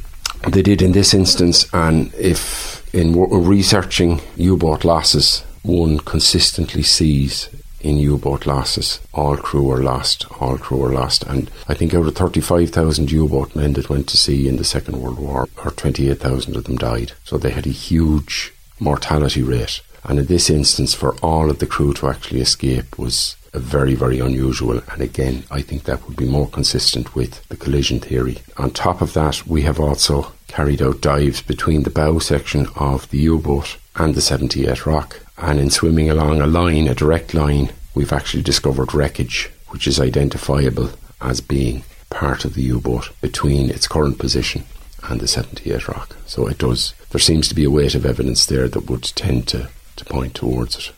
They 0.48 0.62
did 0.62 0.82
in 0.82 0.92
this 0.92 1.12
instance, 1.12 1.66
and 1.72 2.12
if 2.14 2.82
in 2.94 3.14
researching 3.14 4.20
U 4.36 4.56
boat 4.56 4.84
losses, 4.84 5.44
one 5.62 5.98
consistently 5.98 6.82
sees 6.82 7.48
in 7.80 7.98
U 7.98 8.16
boat 8.16 8.46
losses, 8.46 9.00
all 9.12 9.36
crew 9.36 9.64
were 9.64 9.82
lost, 9.82 10.26
all 10.40 10.56
crew 10.56 10.78
were 10.78 10.92
lost. 10.92 11.24
And 11.24 11.50
I 11.68 11.74
think 11.74 11.94
out 11.94 12.06
of 12.06 12.14
35,000 12.14 13.10
U 13.12 13.28
boat 13.28 13.54
men 13.54 13.74
that 13.74 13.90
went 13.90 14.08
to 14.08 14.16
sea 14.16 14.48
in 14.48 14.56
the 14.56 14.64
Second 14.64 15.00
World 15.00 15.18
War, 15.18 15.48
or 15.64 15.70
28,000 15.72 16.56
of 16.56 16.64
them 16.64 16.76
died. 16.76 17.12
So 17.24 17.36
they 17.36 17.50
had 17.50 17.66
a 17.66 17.70
huge 17.70 18.52
mortality 18.80 19.42
rate. 19.42 19.80
And 20.04 20.18
in 20.18 20.26
this 20.26 20.48
instance, 20.48 20.94
for 20.94 21.14
all 21.16 21.50
of 21.50 21.58
the 21.58 21.66
crew 21.66 21.92
to 21.94 22.08
actually 22.08 22.40
escape 22.40 22.98
was 22.98 23.36
very, 23.58 23.94
very 23.94 24.18
unusual. 24.18 24.80
And 24.90 25.02
again, 25.02 25.44
I 25.50 25.60
think 25.62 25.84
that 25.84 26.06
would 26.06 26.16
be 26.16 26.28
more 26.28 26.48
consistent 26.48 27.14
with 27.14 27.46
the 27.48 27.56
collision 27.56 28.00
theory. 28.00 28.38
On 28.56 28.70
top 28.70 29.00
of 29.00 29.12
that, 29.14 29.46
we 29.46 29.62
have 29.62 29.78
also 29.78 30.32
carried 30.48 30.82
out 30.82 31.00
dives 31.00 31.42
between 31.42 31.82
the 31.82 31.90
bow 31.90 32.18
section 32.18 32.66
of 32.76 33.08
the 33.10 33.18
U 33.18 33.38
boat 33.38 33.76
and 33.96 34.14
the 34.14 34.20
78 34.20 34.86
Rock. 34.86 35.20
And 35.38 35.58
in 35.58 35.70
swimming 35.70 36.08
along 36.08 36.40
a 36.40 36.46
line, 36.46 36.88
a 36.88 36.94
direct 36.94 37.34
line, 37.34 37.70
we've 37.94 38.12
actually 38.12 38.42
discovered 38.42 38.94
wreckage, 38.94 39.50
which 39.68 39.86
is 39.86 40.00
identifiable 40.00 40.90
as 41.20 41.40
being 41.40 41.84
part 42.10 42.44
of 42.44 42.54
the 42.54 42.62
U 42.62 42.80
boat 42.80 43.10
between 43.20 43.70
its 43.70 43.88
current 43.88 44.18
position 44.18 44.64
and 45.04 45.20
the 45.20 45.28
78 45.28 45.88
Rock. 45.88 46.16
So 46.26 46.46
it 46.46 46.58
does, 46.58 46.94
there 47.10 47.20
seems 47.20 47.48
to 47.48 47.54
be 47.54 47.64
a 47.64 47.70
weight 47.70 47.94
of 47.94 48.06
evidence 48.06 48.46
there 48.46 48.68
that 48.68 48.88
would 48.88 49.02
tend 49.02 49.48
to, 49.48 49.68
to 49.96 50.04
point 50.04 50.34
towards 50.34 50.76
it. 50.76 50.92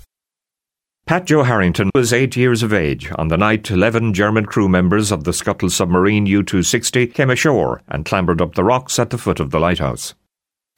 Pat 1.06 1.26
Joe 1.26 1.42
Harrington 1.42 1.90
was 1.94 2.14
eight 2.14 2.34
years 2.34 2.62
of 2.62 2.72
age 2.72 3.12
on 3.16 3.28
the 3.28 3.36
night 3.36 3.70
11 3.70 4.14
German 4.14 4.46
crew 4.46 4.70
members 4.70 5.12
of 5.12 5.24
the 5.24 5.34
scuttle 5.34 5.68
submarine 5.68 6.24
U 6.24 6.42
260 6.42 7.08
came 7.08 7.28
ashore 7.28 7.82
and 7.88 8.06
clambered 8.06 8.40
up 8.40 8.54
the 8.54 8.64
rocks 8.64 8.98
at 8.98 9.10
the 9.10 9.18
foot 9.18 9.38
of 9.38 9.50
the 9.50 9.60
lighthouse. 9.60 10.14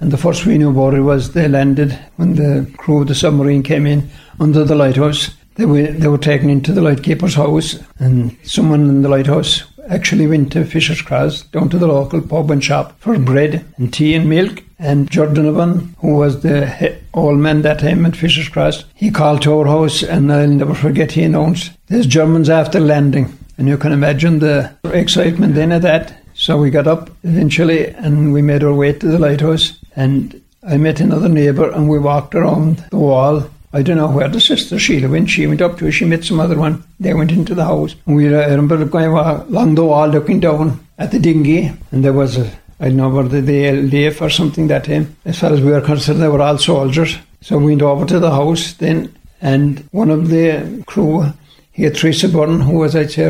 And 0.00 0.11
the 0.11 0.16
first 0.16 0.45
we 0.45 0.59
knew 0.59 0.71
about 0.71 0.95
it 0.95 1.02
was 1.02 1.33
they 1.33 1.47
landed 1.47 1.97
when 2.16 2.35
the 2.35 2.68
crew 2.76 3.02
of 3.02 3.06
the 3.06 3.14
submarine 3.14 3.62
came 3.62 3.87
in 3.87 4.11
under 4.40 4.64
the 4.64 4.75
lighthouse. 4.75 5.30
They 5.54 5.64
were, 5.64 5.87
they 5.87 6.09
were 6.09 6.18
taken 6.18 6.50
into 6.50 6.73
the 6.73 6.83
lightkeeper's 6.83 7.37
house, 7.37 7.78
and 8.00 8.37
someone 8.42 8.88
in 8.88 9.02
the 9.02 9.09
lighthouse 9.09 9.62
actually 9.88 10.26
went 10.26 10.52
to 10.52 10.64
Fisher's 10.64 11.02
Cross, 11.02 11.43
down 11.43 11.69
to 11.71 11.78
the 11.78 11.87
local 11.87 12.21
pub 12.21 12.50
and 12.50 12.62
shop 12.62 12.99
for 12.99 13.19
bread 13.19 13.64
and 13.76 13.93
tea 13.93 14.14
and 14.14 14.28
milk. 14.28 14.62
And 14.78 15.11
Jordan 15.11 15.95
who 15.99 16.16
was 16.16 16.43
the 16.43 16.99
old 17.14 17.38
man 17.38 17.62
that 17.62 17.81
time 17.81 18.05
at 18.05 18.16
Fisher's 18.16 18.49
Cross, 18.49 18.85
he 18.95 19.11
called 19.11 19.43
to 19.43 19.59
our 19.59 19.66
house, 19.66 20.02
and 20.02 20.31
I'll 20.33 20.49
never 20.49 20.75
forget 20.75 21.12
he 21.12 21.23
announced, 21.23 21.73
There's 21.87 22.07
Germans 22.07 22.50
after 22.50 22.78
landing. 22.78 23.37
And 23.59 23.69
you 23.69 23.78
can 23.78 23.93
imagine 23.93 24.38
the 24.38 24.76
excitement 24.85 25.55
then 25.55 25.73
at 25.73 25.83
that. 25.83 26.14
So 26.35 26.59
we 26.59 26.71
got 26.71 26.87
up 26.87 27.11
eventually 27.23 27.88
and 27.88 28.33
we 28.33 28.43
made 28.43 28.62
our 28.62 28.75
way 28.75 28.93
to 28.93 29.07
the 29.07 29.19
lighthouse. 29.19 29.78
And 29.97 30.43
I 30.62 30.76
met 30.76 31.00
another 31.00 31.31
neighbour 31.31 31.71
and 31.71 31.88
we 31.88 31.99
walked 31.99 32.35
around 32.35 32.85
the 32.90 32.99
wall 32.99 33.49
I 33.73 33.83
don't 33.83 33.97
know 33.97 34.11
where 34.11 34.29
the 34.29 34.41
sister 34.41 34.79
Sheila 34.79 35.09
went. 35.09 35.31
She 35.31 35.47
went 35.47 35.61
up 35.61 35.79
to 35.79 35.87
her, 35.87 35.93
she 35.93 36.05
met 36.05 36.25
some 36.25 36.41
other 36.41 36.59
one. 36.59 36.85
They 37.01 37.15
went 37.15 37.33
into 37.33 37.55
the 37.55 37.65
house. 37.65 37.95
And 38.07 38.17
we 38.17 38.35
I 38.35 38.45
uh, 38.45 38.51
remember 38.51 38.85
going 38.85 39.11
along 39.11 39.75
the 39.75 39.85
wall 39.85 40.09
looking 40.09 40.41
down 40.41 40.87
at 40.99 41.11
the 41.11 41.19
dinghy, 41.19 41.73
and 41.91 42.05
there 42.05 42.13
was 42.13 42.39
a, 42.39 42.51
I 42.81 42.89
don't 42.89 42.97
know 42.97 43.09
whether 43.09 43.41
the 43.41 43.65
LDF 43.65 44.21
or 44.21 44.31
something 44.31 44.69
that 44.69 44.85
time. 44.85 45.17
As 45.25 45.39
far 45.39 45.53
as 45.53 45.61
we 45.61 45.71
were 45.71 45.81
concerned, 45.81 46.23
they 46.23 46.29
were 46.29 46.43
all 46.43 46.59
soldiers. 46.59 47.19
So 47.41 47.59
we 47.59 47.67
went 47.67 47.83
over 47.83 48.07
to 48.07 48.19
the 48.19 48.31
house 48.31 48.73
then, 48.75 49.15
and 49.41 49.87
one 49.93 50.11
of 50.11 50.29
the 50.29 50.83
crew, 50.87 51.25
he 51.73 51.83
had 51.83 51.97
Teresa 51.97 52.29
Byrne, 52.29 52.61
who 52.61 52.79
was, 52.79 52.97
I'd 52.97 53.11
say, 53.11 53.27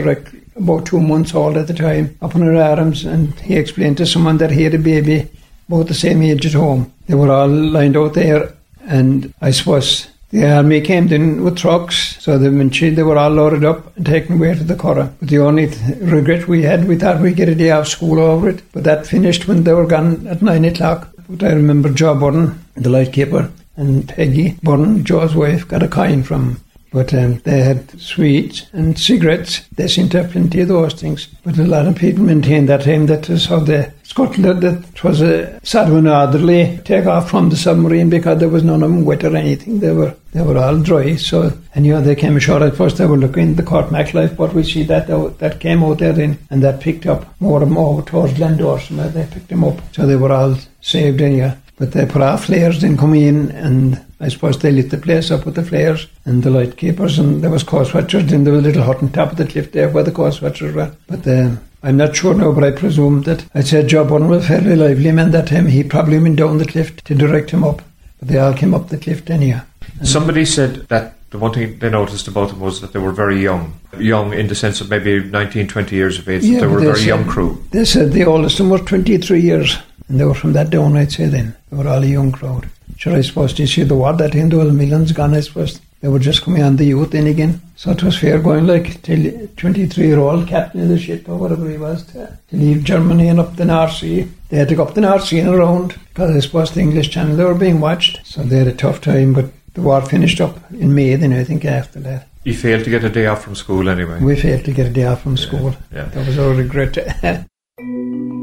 about 0.57 0.87
two 0.87 1.00
months 1.00 1.35
old 1.35 1.57
at 1.57 1.66
the 1.66 1.75
time, 1.75 2.16
up 2.23 2.35
in 2.35 2.43
her 2.43 2.57
arms, 2.57 3.05
and 3.05 3.38
he 3.40 3.57
explained 3.57 3.97
to 3.99 4.07
someone 4.07 4.38
that 4.38 4.50
he 4.50 4.62
had 4.62 4.75
a 4.75 4.78
baby 4.78 5.28
about 5.69 5.88
the 5.88 5.95
same 5.95 6.23
age 6.23 6.47
at 6.47 6.52
home. 6.52 6.93
They 7.07 7.14
were 7.14 7.31
all 7.31 7.49
lined 7.49 7.97
out 7.97 8.14
there, 8.14 8.55
and 8.83 9.35
I 9.40 9.50
suppose 9.50 10.09
the 10.37 10.55
army 10.55 10.83
came 10.83 11.11
in 11.12 11.43
with 11.43 11.57
trucks, 11.57 12.23
so 12.23 12.37
the 12.37 12.50
machine, 12.50 12.95
they 12.95 13.02
were 13.02 13.16
all 13.16 13.31
loaded 13.31 13.64
up 13.64 13.97
and 13.97 14.05
taken 14.05 14.37
away 14.37 14.55
to 14.55 14.64
the 14.64 14.75
Curragh. 14.75 15.11
But 15.19 15.28
the 15.28 15.38
only 15.38 15.69
th- 15.69 15.99
regret 16.00 16.47
we 16.47 16.62
had, 16.62 16.87
we 16.87 16.97
thought 16.97 17.23
we'd 17.23 17.37
get 17.37 17.49
a 17.49 17.55
day 17.55 17.71
off 17.71 17.88
school 17.88 18.19
over 18.19 18.50
it, 18.50 18.62
but 18.73 18.85
that 18.85 19.07
finished 19.07 19.49
when 19.49 19.64
they 19.64 19.73
were 19.73 19.87
gone 19.87 20.26
at 20.26 20.43
nine 20.43 20.66
o'clock. 20.66 21.09
But 21.28 21.43
I 21.43 21.52
remember 21.55 21.88
Joe 21.88 22.14
Byrne, 22.14 22.62
the 22.75 22.90
lightkeeper, 22.90 23.50
and 23.76 24.07
Peggy 24.09 24.59
Byrne, 24.62 25.05
Joe's 25.05 25.35
wife, 25.35 25.66
got 25.66 25.83
a 25.83 25.88
coin 25.88 26.23
from 26.23 26.61
but 26.96 27.12
um, 27.12 27.36
they 27.40 27.60
had 27.60 28.00
sweets 28.00 28.70
and 28.72 28.98
cigarettes. 28.98 29.60
They 29.76 29.86
seemed 29.86 30.12
to 30.12 30.22
have 30.22 30.32
plenty 30.32 30.62
of 30.62 30.68
those 30.68 30.94
things. 30.94 31.26
But 31.44 31.58
a 31.58 31.64
lot 31.64 31.86
of 31.86 31.94
people 31.94 32.24
maintained 32.24 32.70
that 32.70 32.84
time 32.84 33.04
that 33.04 33.28
was 33.28 33.44
how 33.44 33.58
the 33.58 33.92
Scotland 34.02 34.62
that 34.62 35.04
was 35.04 35.20
a 35.20 35.60
orderly 35.74 36.80
take 36.86 37.04
off 37.04 37.28
from 37.28 37.50
the 37.50 37.56
submarine 37.56 38.08
because 38.08 38.38
there 38.38 38.48
was 38.48 38.64
none 38.64 38.82
of 38.82 38.90
them 38.90 39.04
wet 39.04 39.24
or 39.24 39.36
anything. 39.36 39.80
They 39.80 39.92
were 39.92 40.14
they 40.32 40.40
were 40.40 40.56
all 40.56 40.78
dry. 40.80 41.16
So 41.16 41.52
and 41.74 41.84
you 41.84 41.92
know 41.92 42.00
they 42.00 42.14
came 42.14 42.34
ashore 42.34 42.64
at 42.64 42.76
first. 42.76 42.96
They 42.96 43.04
were 43.04 43.18
looking 43.18 43.50
at 43.50 43.56
the 43.58 43.62
Courtmac 43.62 44.14
life, 44.14 44.34
but 44.34 44.54
we 44.54 44.64
see 44.64 44.84
that 44.84 45.06
that 45.38 45.60
came 45.60 45.84
out 45.84 45.98
there 45.98 46.14
then 46.14 46.38
and 46.48 46.62
that 46.62 46.80
picked 46.80 47.04
up 47.04 47.38
more 47.42 47.62
and 47.62 47.72
more 47.72 48.00
towards 48.04 48.32
Glandore. 48.32 48.80
So 48.80 48.94
they 49.10 49.26
picked 49.26 49.48
them 49.48 49.64
up. 49.64 49.82
So 49.94 50.06
they 50.06 50.16
were 50.16 50.32
all 50.32 50.56
saved 50.80 51.20
anyhow. 51.20 51.56
But 51.76 51.92
they 51.92 52.06
put 52.06 52.22
our 52.22 52.38
flares 52.38 52.80
then 52.80 52.96
come 52.96 53.12
in 53.12 53.50
and 53.50 54.02
I 54.18 54.28
suppose 54.28 54.58
they 54.58 54.73
lit 54.73 54.90
the 54.90 54.96
place 54.96 55.30
up 55.30 55.44
with 55.44 55.56
the 55.56 55.62
flares 55.62 56.06
and 56.25 56.42
the 56.42 56.50
light 56.50 56.76
keepers 56.76 57.18
and 57.18 57.42
there 57.42 57.50
was 57.50 57.62
coast 57.62 57.92
watchers. 57.92 58.26
Then 58.26 58.44
there 58.44 58.54
was 58.54 58.64
a 58.64 58.66
little 58.68 58.82
hut 58.82 59.02
on 59.02 59.11
top 59.11 59.32
of 59.32 59.37
the 59.37 59.46
cliff 59.46 59.73
there 59.73 59.90
where 59.90 60.04
the 60.04 60.12
coast 60.12 60.40
watchers 60.40 60.75
were. 60.75 60.94
But 61.06 61.26
um, 61.28 61.61
I'm 61.82 61.99
not 61.99 62.16
sure 62.16 62.35
now, 62.35 62.52
but 62.52 62.64
I 62.64 62.70
presume 62.70 63.23
that 63.23 63.46
I'd 63.54 63.66
say 63.66 63.87
Joe 63.87 64.04
Byrne 64.04 64.28
was 64.28 64.46
fairly 64.46 64.75
lively 64.75 65.12
man 65.12 65.32
that 65.32 65.49
time. 65.49 65.66
He 65.66 65.85
probably 65.85 66.18
went 66.18 66.37
down 66.37 66.58
the 66.58 66.64
cliff 66.64 66.96
to 67.04 67.14
direct 67.14 67.50
him 67.50 67.62
up. 67.62 67.82
But 68.18 68.28
they 68.28 68.38
all 68.38 68.54
came 68.54 68.73
up 68.73 68.88
the 68.88 68.96
cliff 68.96 69.28
anyhow. 69.28 69.62
And 69.99 70.08
Somebody 70.08 70.46
said 70.46 70.88
that 70.88 71.16
the 71.30 71.38
one 71.38 71.52
thing 71.52 71.78
they 71.78 71.90
noticed 71.90 72.28
about 72.28 72.49
them 72.49 72.61
was 72.61 72.80
that 72.80 72.92
they 72.92 72.99
were 72.99 73.12
very 73.12 73.42
young. 73.42 73.78
Young 73.99 74.32
in 74.32 74.46
the 74.46 74.54
sense 74.54 74.80
of 74.80 74.88
maybe 74.88 75.23
19, 75.23 75.68
20 75.68 75.94
years 75.94 76.18
of 76.18 76.28
age. 76.28 76.44
Yeah, 76.44 76.61
they 76.61 76.66
were 76.66 76.78
a 76.78 76.82
very 76.82 76.99
said, 76.99 77.06
young 77.06 77.26
crew. 77.26 77.62
They 77.70 77.85
said 77.85 78.12
the 78.12 78.25
oldest 78.25 78.58
of 78.58 78.68
them 78.68 78.70
were 78.70 78.85
23 78.85 79.40
years. 79.40 79.78
And 80.08 80.20
they 80.20 80.25
were 80.25 80.35
from 80.35 80.52
that 80.52 80.70
down, 80.70 80.96
I'd 80.96 81.12
say 81.12 81.26
then. 81.26 81.56
They 81.76 81.83
were 81.83 81.90
all 81.90 82.02
a 82.02 82.06
young 82.06 82.33
crowd. 82.33 82.71
Sure, 82.97 83.14
I 83.14 83.21
suppose 83.21 83.59
you 83.59 83.66
see 83.66 83.83
the 83.83 83.95
war 83.95 84.14
that 84.14 84.35
in, 84.35 84.49
there 84.49 84.61
was 84.61 84.73
millions 84.73 85.12
gone, 85.12 85.35
I 85.35 85.40
suppose. 85.40 85.78
They 86.00 86.09
were 86.09 86.18
just 86.18 86.42
coming 86.42 86.62
on 86.62 86.76
the 86.76 86.87
youth 86.87 87.14
in 87.14 87.26
again. 87.26 87.61
So 87.76 87.90
it 87.90 88.02
was 88.02 88.18
fair 88.18 88.38
going 88.38 88.66
like 88.66 89.02
till 89.02 89.47
23 89.59 90.06
year 90.06 90.18
old 90.18 90.49
captain 90.49 90.83
of 90.83 90.88
the 90.88 90.99
ship 90.99 91.28
or 91.28 91.37
whatever 91.37 91.68
he 91.68 91.76
was 91.76 92.04
to, 92.06 92.38
to 92.49 92.56
leave 92.56 92.85
Germany 92.85 93.28
and 93.28 93.40
up 93.40 93.56
the 93.56 93.66
North 93.66 93.92
Sea. 93.92 94.26
They 94.49 94.56
had 94.56 94.68
to 94.68 94.75
go 94.75 94.85
up 94.85 94.95
the 94.95 95.02
North 95.02 95.26
Sea 95.26 95.40
and 95.40 95.50
around 95.50 95.99
because 96.09 96.35
I 96.35 96.40
suppose 96.40 96.71
the 96.71 96.80
English 96.80 97.11
Channel 97.11 97.37
they 97.37 97.45
were 97.45 97.54
being 97.54 97.80
watched. 97.80 98.26
So 98.26 98.42
they 98.42 98.56
had 98.56 98.68
a 98.68 98.75
tough 98.75 99.02
time, 99.02 99.35
but 99.35 99.52
the 99.75 99.83
war 99.83 100.00
finished 100.00 100.40
up 100.40 100.59
in 100.73 100.95
May 100.95 101.14
then 101.16 101.35
I 101.35 101.45
think 101.45 101.66
after 101.66 102.00
that. 102.00 102.28
You 102.45 102.54
failed 102.54 102.85
to 102.85 102.90
get 102.90 103.04
a 103.04 103.11
day 103.11 103.26
off 103.26 103.45
from 103.45 103.54
school 103.54 103.90
anyway. 103.90 104.18
We 104.21 104.37
failed 104.37 104.64
to 104.64 104.73
get 104.73 104.87
a 104.87 104.90
day 104.90 105.04
off 105.04 105.23
from 105.23 105.37
school. 105.37 105.75
Yeah. 105.92 106.04
yeah. 106.04 106.04
That 106.06 106.26
was 106.26 106.38
our 106.38 106.54
regret. 106.54 107.47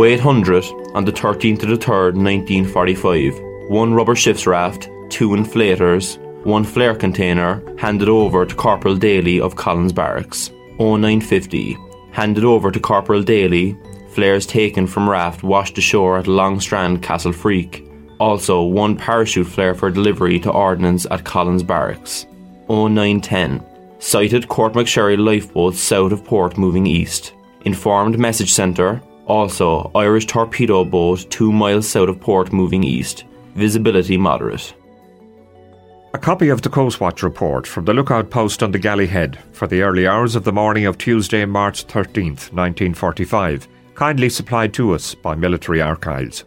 0800 0.00 0.64
on 0.94 1.04
the 1.04 1.12
13th 1.12 1.62
of 1.62 1.68
the 1.68 1.76
3rd, 1.76 2.14
1945, 2.14 3.38
one 3.68 3.92
rubber 3.92 4.14
ship's 4.14 4.46
raft, 4.46 4.88
two 5.10 5.30
inflators, 5.30 6.16
one 6.44 6.64
flare 6.64 6.94
container 6.94 7.62
handed 7.76 8.08
over 8.08 8.46
to 8.46 8.54
Corporal 8.54 8.96
Daly 8.96 9.40
of 9.40 9.56
Collins 9.56 9.92
Barracks. 9.92 10.50
0950 10.78 11.76
handed 12.12 12.44
over 12.44 12.70
to 12.70 12.80
Corporal 12.80 13.22
Daly, 13.22 13.76
flares 14.08 14.46
taken 14.46 14.86
from 14.86 15.08
raft 15.08 15.42
washed 15.42 15.76
ashore 15.76 16.16
at 16.16 16.24
Longstrand, 16.24 17.02
Castlefreke. 17.02 17.86
Also, 18.18 18.62
one 18.62 18.96
parachute 18.96 19.46
flare 19.46 19.74
for 19.74 19.90
delivery 19.90 20.40
to 20.40 20.50
ordnance 20.50 21.06
at 21.10 21.24
Collins 21.24 21.62
Barracks. 21.62 22.26
0910 22.68 23.62
sighted 23.98 24.48
Courtmacsherry 24.48 25.18
lifeboat 25.18 25.74
south 25.74 26.12
of 26.12 26.24
port 26.24 26.56
moving 26.56 26.86
east. 26.86 27.34
Informed 27.66 28.18
message 28.18 28.50
centre 28.50 29.02
also, 29.30 29.90
Irish 29.94 30.26
torpedo 30.26 30.84
boat 30.84 31.24
two 31.30 31.52
miles 31.52 31.88
south 31.88 32.08
of 32.08 32.20
port 32.20 32.52
moving 32.52 32.82
east. 32.82 33.24
Visibility 33.54 34.16
moderate. 34.16 34.74
A 36.12 36.18
copy 36.18 36.48
of 36.48 36.62
the 36.62 36.68
Coastwatch 36.68 37.22
report 37.22 37.66
from 37.66 37.84
the 37.84 37.94
lookout 37.94 38.30
post 38.30 38.62
on 38.64 38.72
the 38.72 38.78
Galley 38.78 39.06
Head 39.06 39.38
for 39.52 39.68
the 39.68 39.82
early 39.82 40.08
hours 40.08 40.34
of 40.34 40.42
the 40.42 40.52
morning 40.52 40.84
of 40.84 40.98
Tuesday, 40.98 41.44
March 41.44 41.86
13th, 41.86 42.50
1945, 42.52 43.68
kindly 43.94 44.28
supplied 44.28 44.74
to 44.74 44.92
us 44.92 45.14
by 45.14 45.36
Military 45.36 45.80
Archives. 45.80 46.44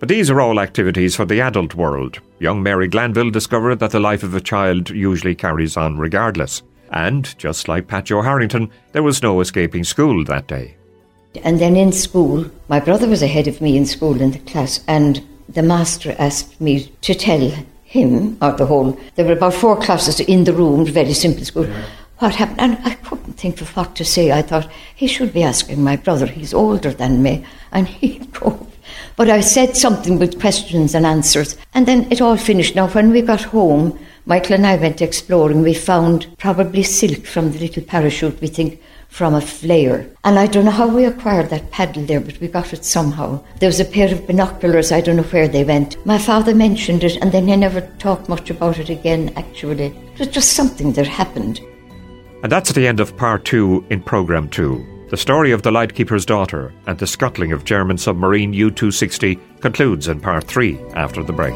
But 0.00 0.08
these 0.08 0.28
are 0.30 0.40
all 0.40 0.58
activities 0.58 1.14
for 1.14 1.24
the 1.24 1.40
adult 1.40 1.76
world. 1.76 2.18
Young 2.40 2.60
Mary 2.62 2.88
Glanville 2.88 3.30
discovered 3.30 3.78
that 3.78 3.92
the 3.92 4.00
life 4.00 4.24
of 4.24 4.34
a 4.34 4.40
child 4.40 4.90
usually 4.90 5.36
carries 5.36 5.76
on 5.76 5.96
regardless. 5.96 6.62
And, 6.90 7.38
just 7.38 7.68
like 7.68 7.86
Pat 7.86 8.06
Joe 8.06 8.22
Harrington, 8.22 8.70
there 8.90 9.04
was 9.04 9.22
no 9.22 9.40
escaping 9.40 9.84
school 9.84 10.24
that 10.24 10.48
day. 10.48 10.76
And 11.42 11.60
then 11.60 11.76
in 11.76 11.92
school, 11.92 12.50
my 12.68 12.80
brother 12.80 13.08
was 13.08 13.22
ahead 13.22 13.48
of 13.48 13.60
me 13.60 13.76
in 13.76 13.86
school 13.86 14.20
in 14.20 14.30
the 14.30 14.38
class, 14.40 14.84
and 14.86 15.22
the 15.48 15.62
master 15.62 16.14
asked 16.18 16.60
me 16.60 16.92
to 17.02 17.14
tell 17.14 17.52
him, 17.84 18.38
or 18.40 18.52
the 18.52 18.66
whole, 18.66 18.98
there 19.14 19.24
were 19.24 19.32
about 19.32 19.54
four 19.54 19.76
classes 19.76 20.20
in 20.20 20.44
the 20.44 20.52
room, 20.52 20.84
very 20.84 21.12
simple 21.12 21.44
school, 21.44 21.66
yeah. 21.66 21.84
what 22.18 22.34
happened. 22.34 22.60
And 22.60 22.78
I 22.84 22.94
couldn't 22.94 23.34
think 23.34 23.60
of 23.60 23.76
what 23.76 23.96
to 23.96 24.04
say. 24.04 24.32
I 24.32 24.42
thought, 24.42 24.70
he 24.94 25.06
should 25.06 25.32
be 25.32 25.42
asking 25.42 25.82
my 25.82 25.96
brother, 25.96 26.26
he's 26.26 26.54
older 26.54 26.92
than 26.92 27.22
me, 27.22 27.44
and 27.72 27.88
he'd 27.88 28.32
go. 28.40 28.66
But 29.16 29.30
I 29.30 29.40
said 29.40 29.76
something 29.76 30.18
with 30.18 30.40
questions 30.40 30.94
and 30.94 31.06
answers, 31.06 31.56
and 31.72 31.86
then 31.86 32.10
it 32.10 32.20
all 32.20 32.36
finished. 32.36 32.74
Now, 32.74 32.88
when 32.88 33.10
we 33.10 33.22
got 33.22 33.42
home, 33.42 33.98
Michael 34.26 34.54
and 34.54 34.66
I 34.66 34.76
went 34.76 35.02
exploring. 35.02 35.62
We 35.62 35.74
found 35.74 36.26
probably 36.38 36.82
silk 36.82 37.26
from 37.26 37.52
the 37.52 37.58
little 37.58 37.82
parachute, 37.82 38.40
we 38.40 38.48
think 38.48 38.80
from 39.14 39.32
a 39.32 39.40
flare. 39.40 40.04
And 40.24 40.40
I 40.40 40.48
don't 40.48 40.64
know 40.64 40.72
how 40.72 40.88
we 40.88 41.04
acquired 41.04 41.50
that 41.50 41.70
paddle 41.70 42.04
there, 42.04 42.18
but 42.18 42.40
we 42.40 42.48
got 42.48 42.72
it 42.72 42.84
somehow. 42.84 43.40
There 43.60 43.68
was 43.68 43.78
a 43.78 43.84
pair 43.84 44.12
of 44.12 44.26
binoculars, 44.26 44.90
I 44.90 45.00
don't 45.00 45.14
know 45.14 45.22
where 45.22 45.46
they 45.46 45.62
went. 45.62 46.04
My 46.04 46.18
father 46.18 46.52
mentioned 46.52 47.04
it, 47.04 47.16
and 47.22 47.30
then 47.30 47.46
he 47.46 47.54
never 47.54 47.82
talked 48.00 48.28
much 48.28 48.50
about 48.50 48.80
it 48.80 48.90
again, 48.90 49.32
actually. 49.36 49.86
It 50.14 50.18
was 50.18 50.28
just 50.28 50.54
something 50.54 50.94
that 50.94 51.06
happened. 51.06 51.60
And 52.42 52.50
that's 52.50 52.72
the 52.72 52.88
end 52.88 52.98
of 52.98 53.16
part 53.16 53.44
two 53.44 53.86
in 53.88 54.02
programme 54.02 54.48
two. 54.48 54.84
The 55.10 55.16
story 55.16 55.52
of 55.52 55.62
the 55.62 55.70
lightkeeper's 55.70 56.26
daughter 56.26 56.74
and 56.88 56.98
the 56.98 57.06
scuttling 57.06 57.52
of 57.52 57.64
German 57.64 57.98
submarine 57.98 58.52
U 58.52 58.68
260 58.68 59.38
concludes 59.60 60.08
in 60.08 60.18
part 60.18 60.42
3 60.42 60.76
after 60.94 61.22
the 61.22 61.32
break. 61.32 61.54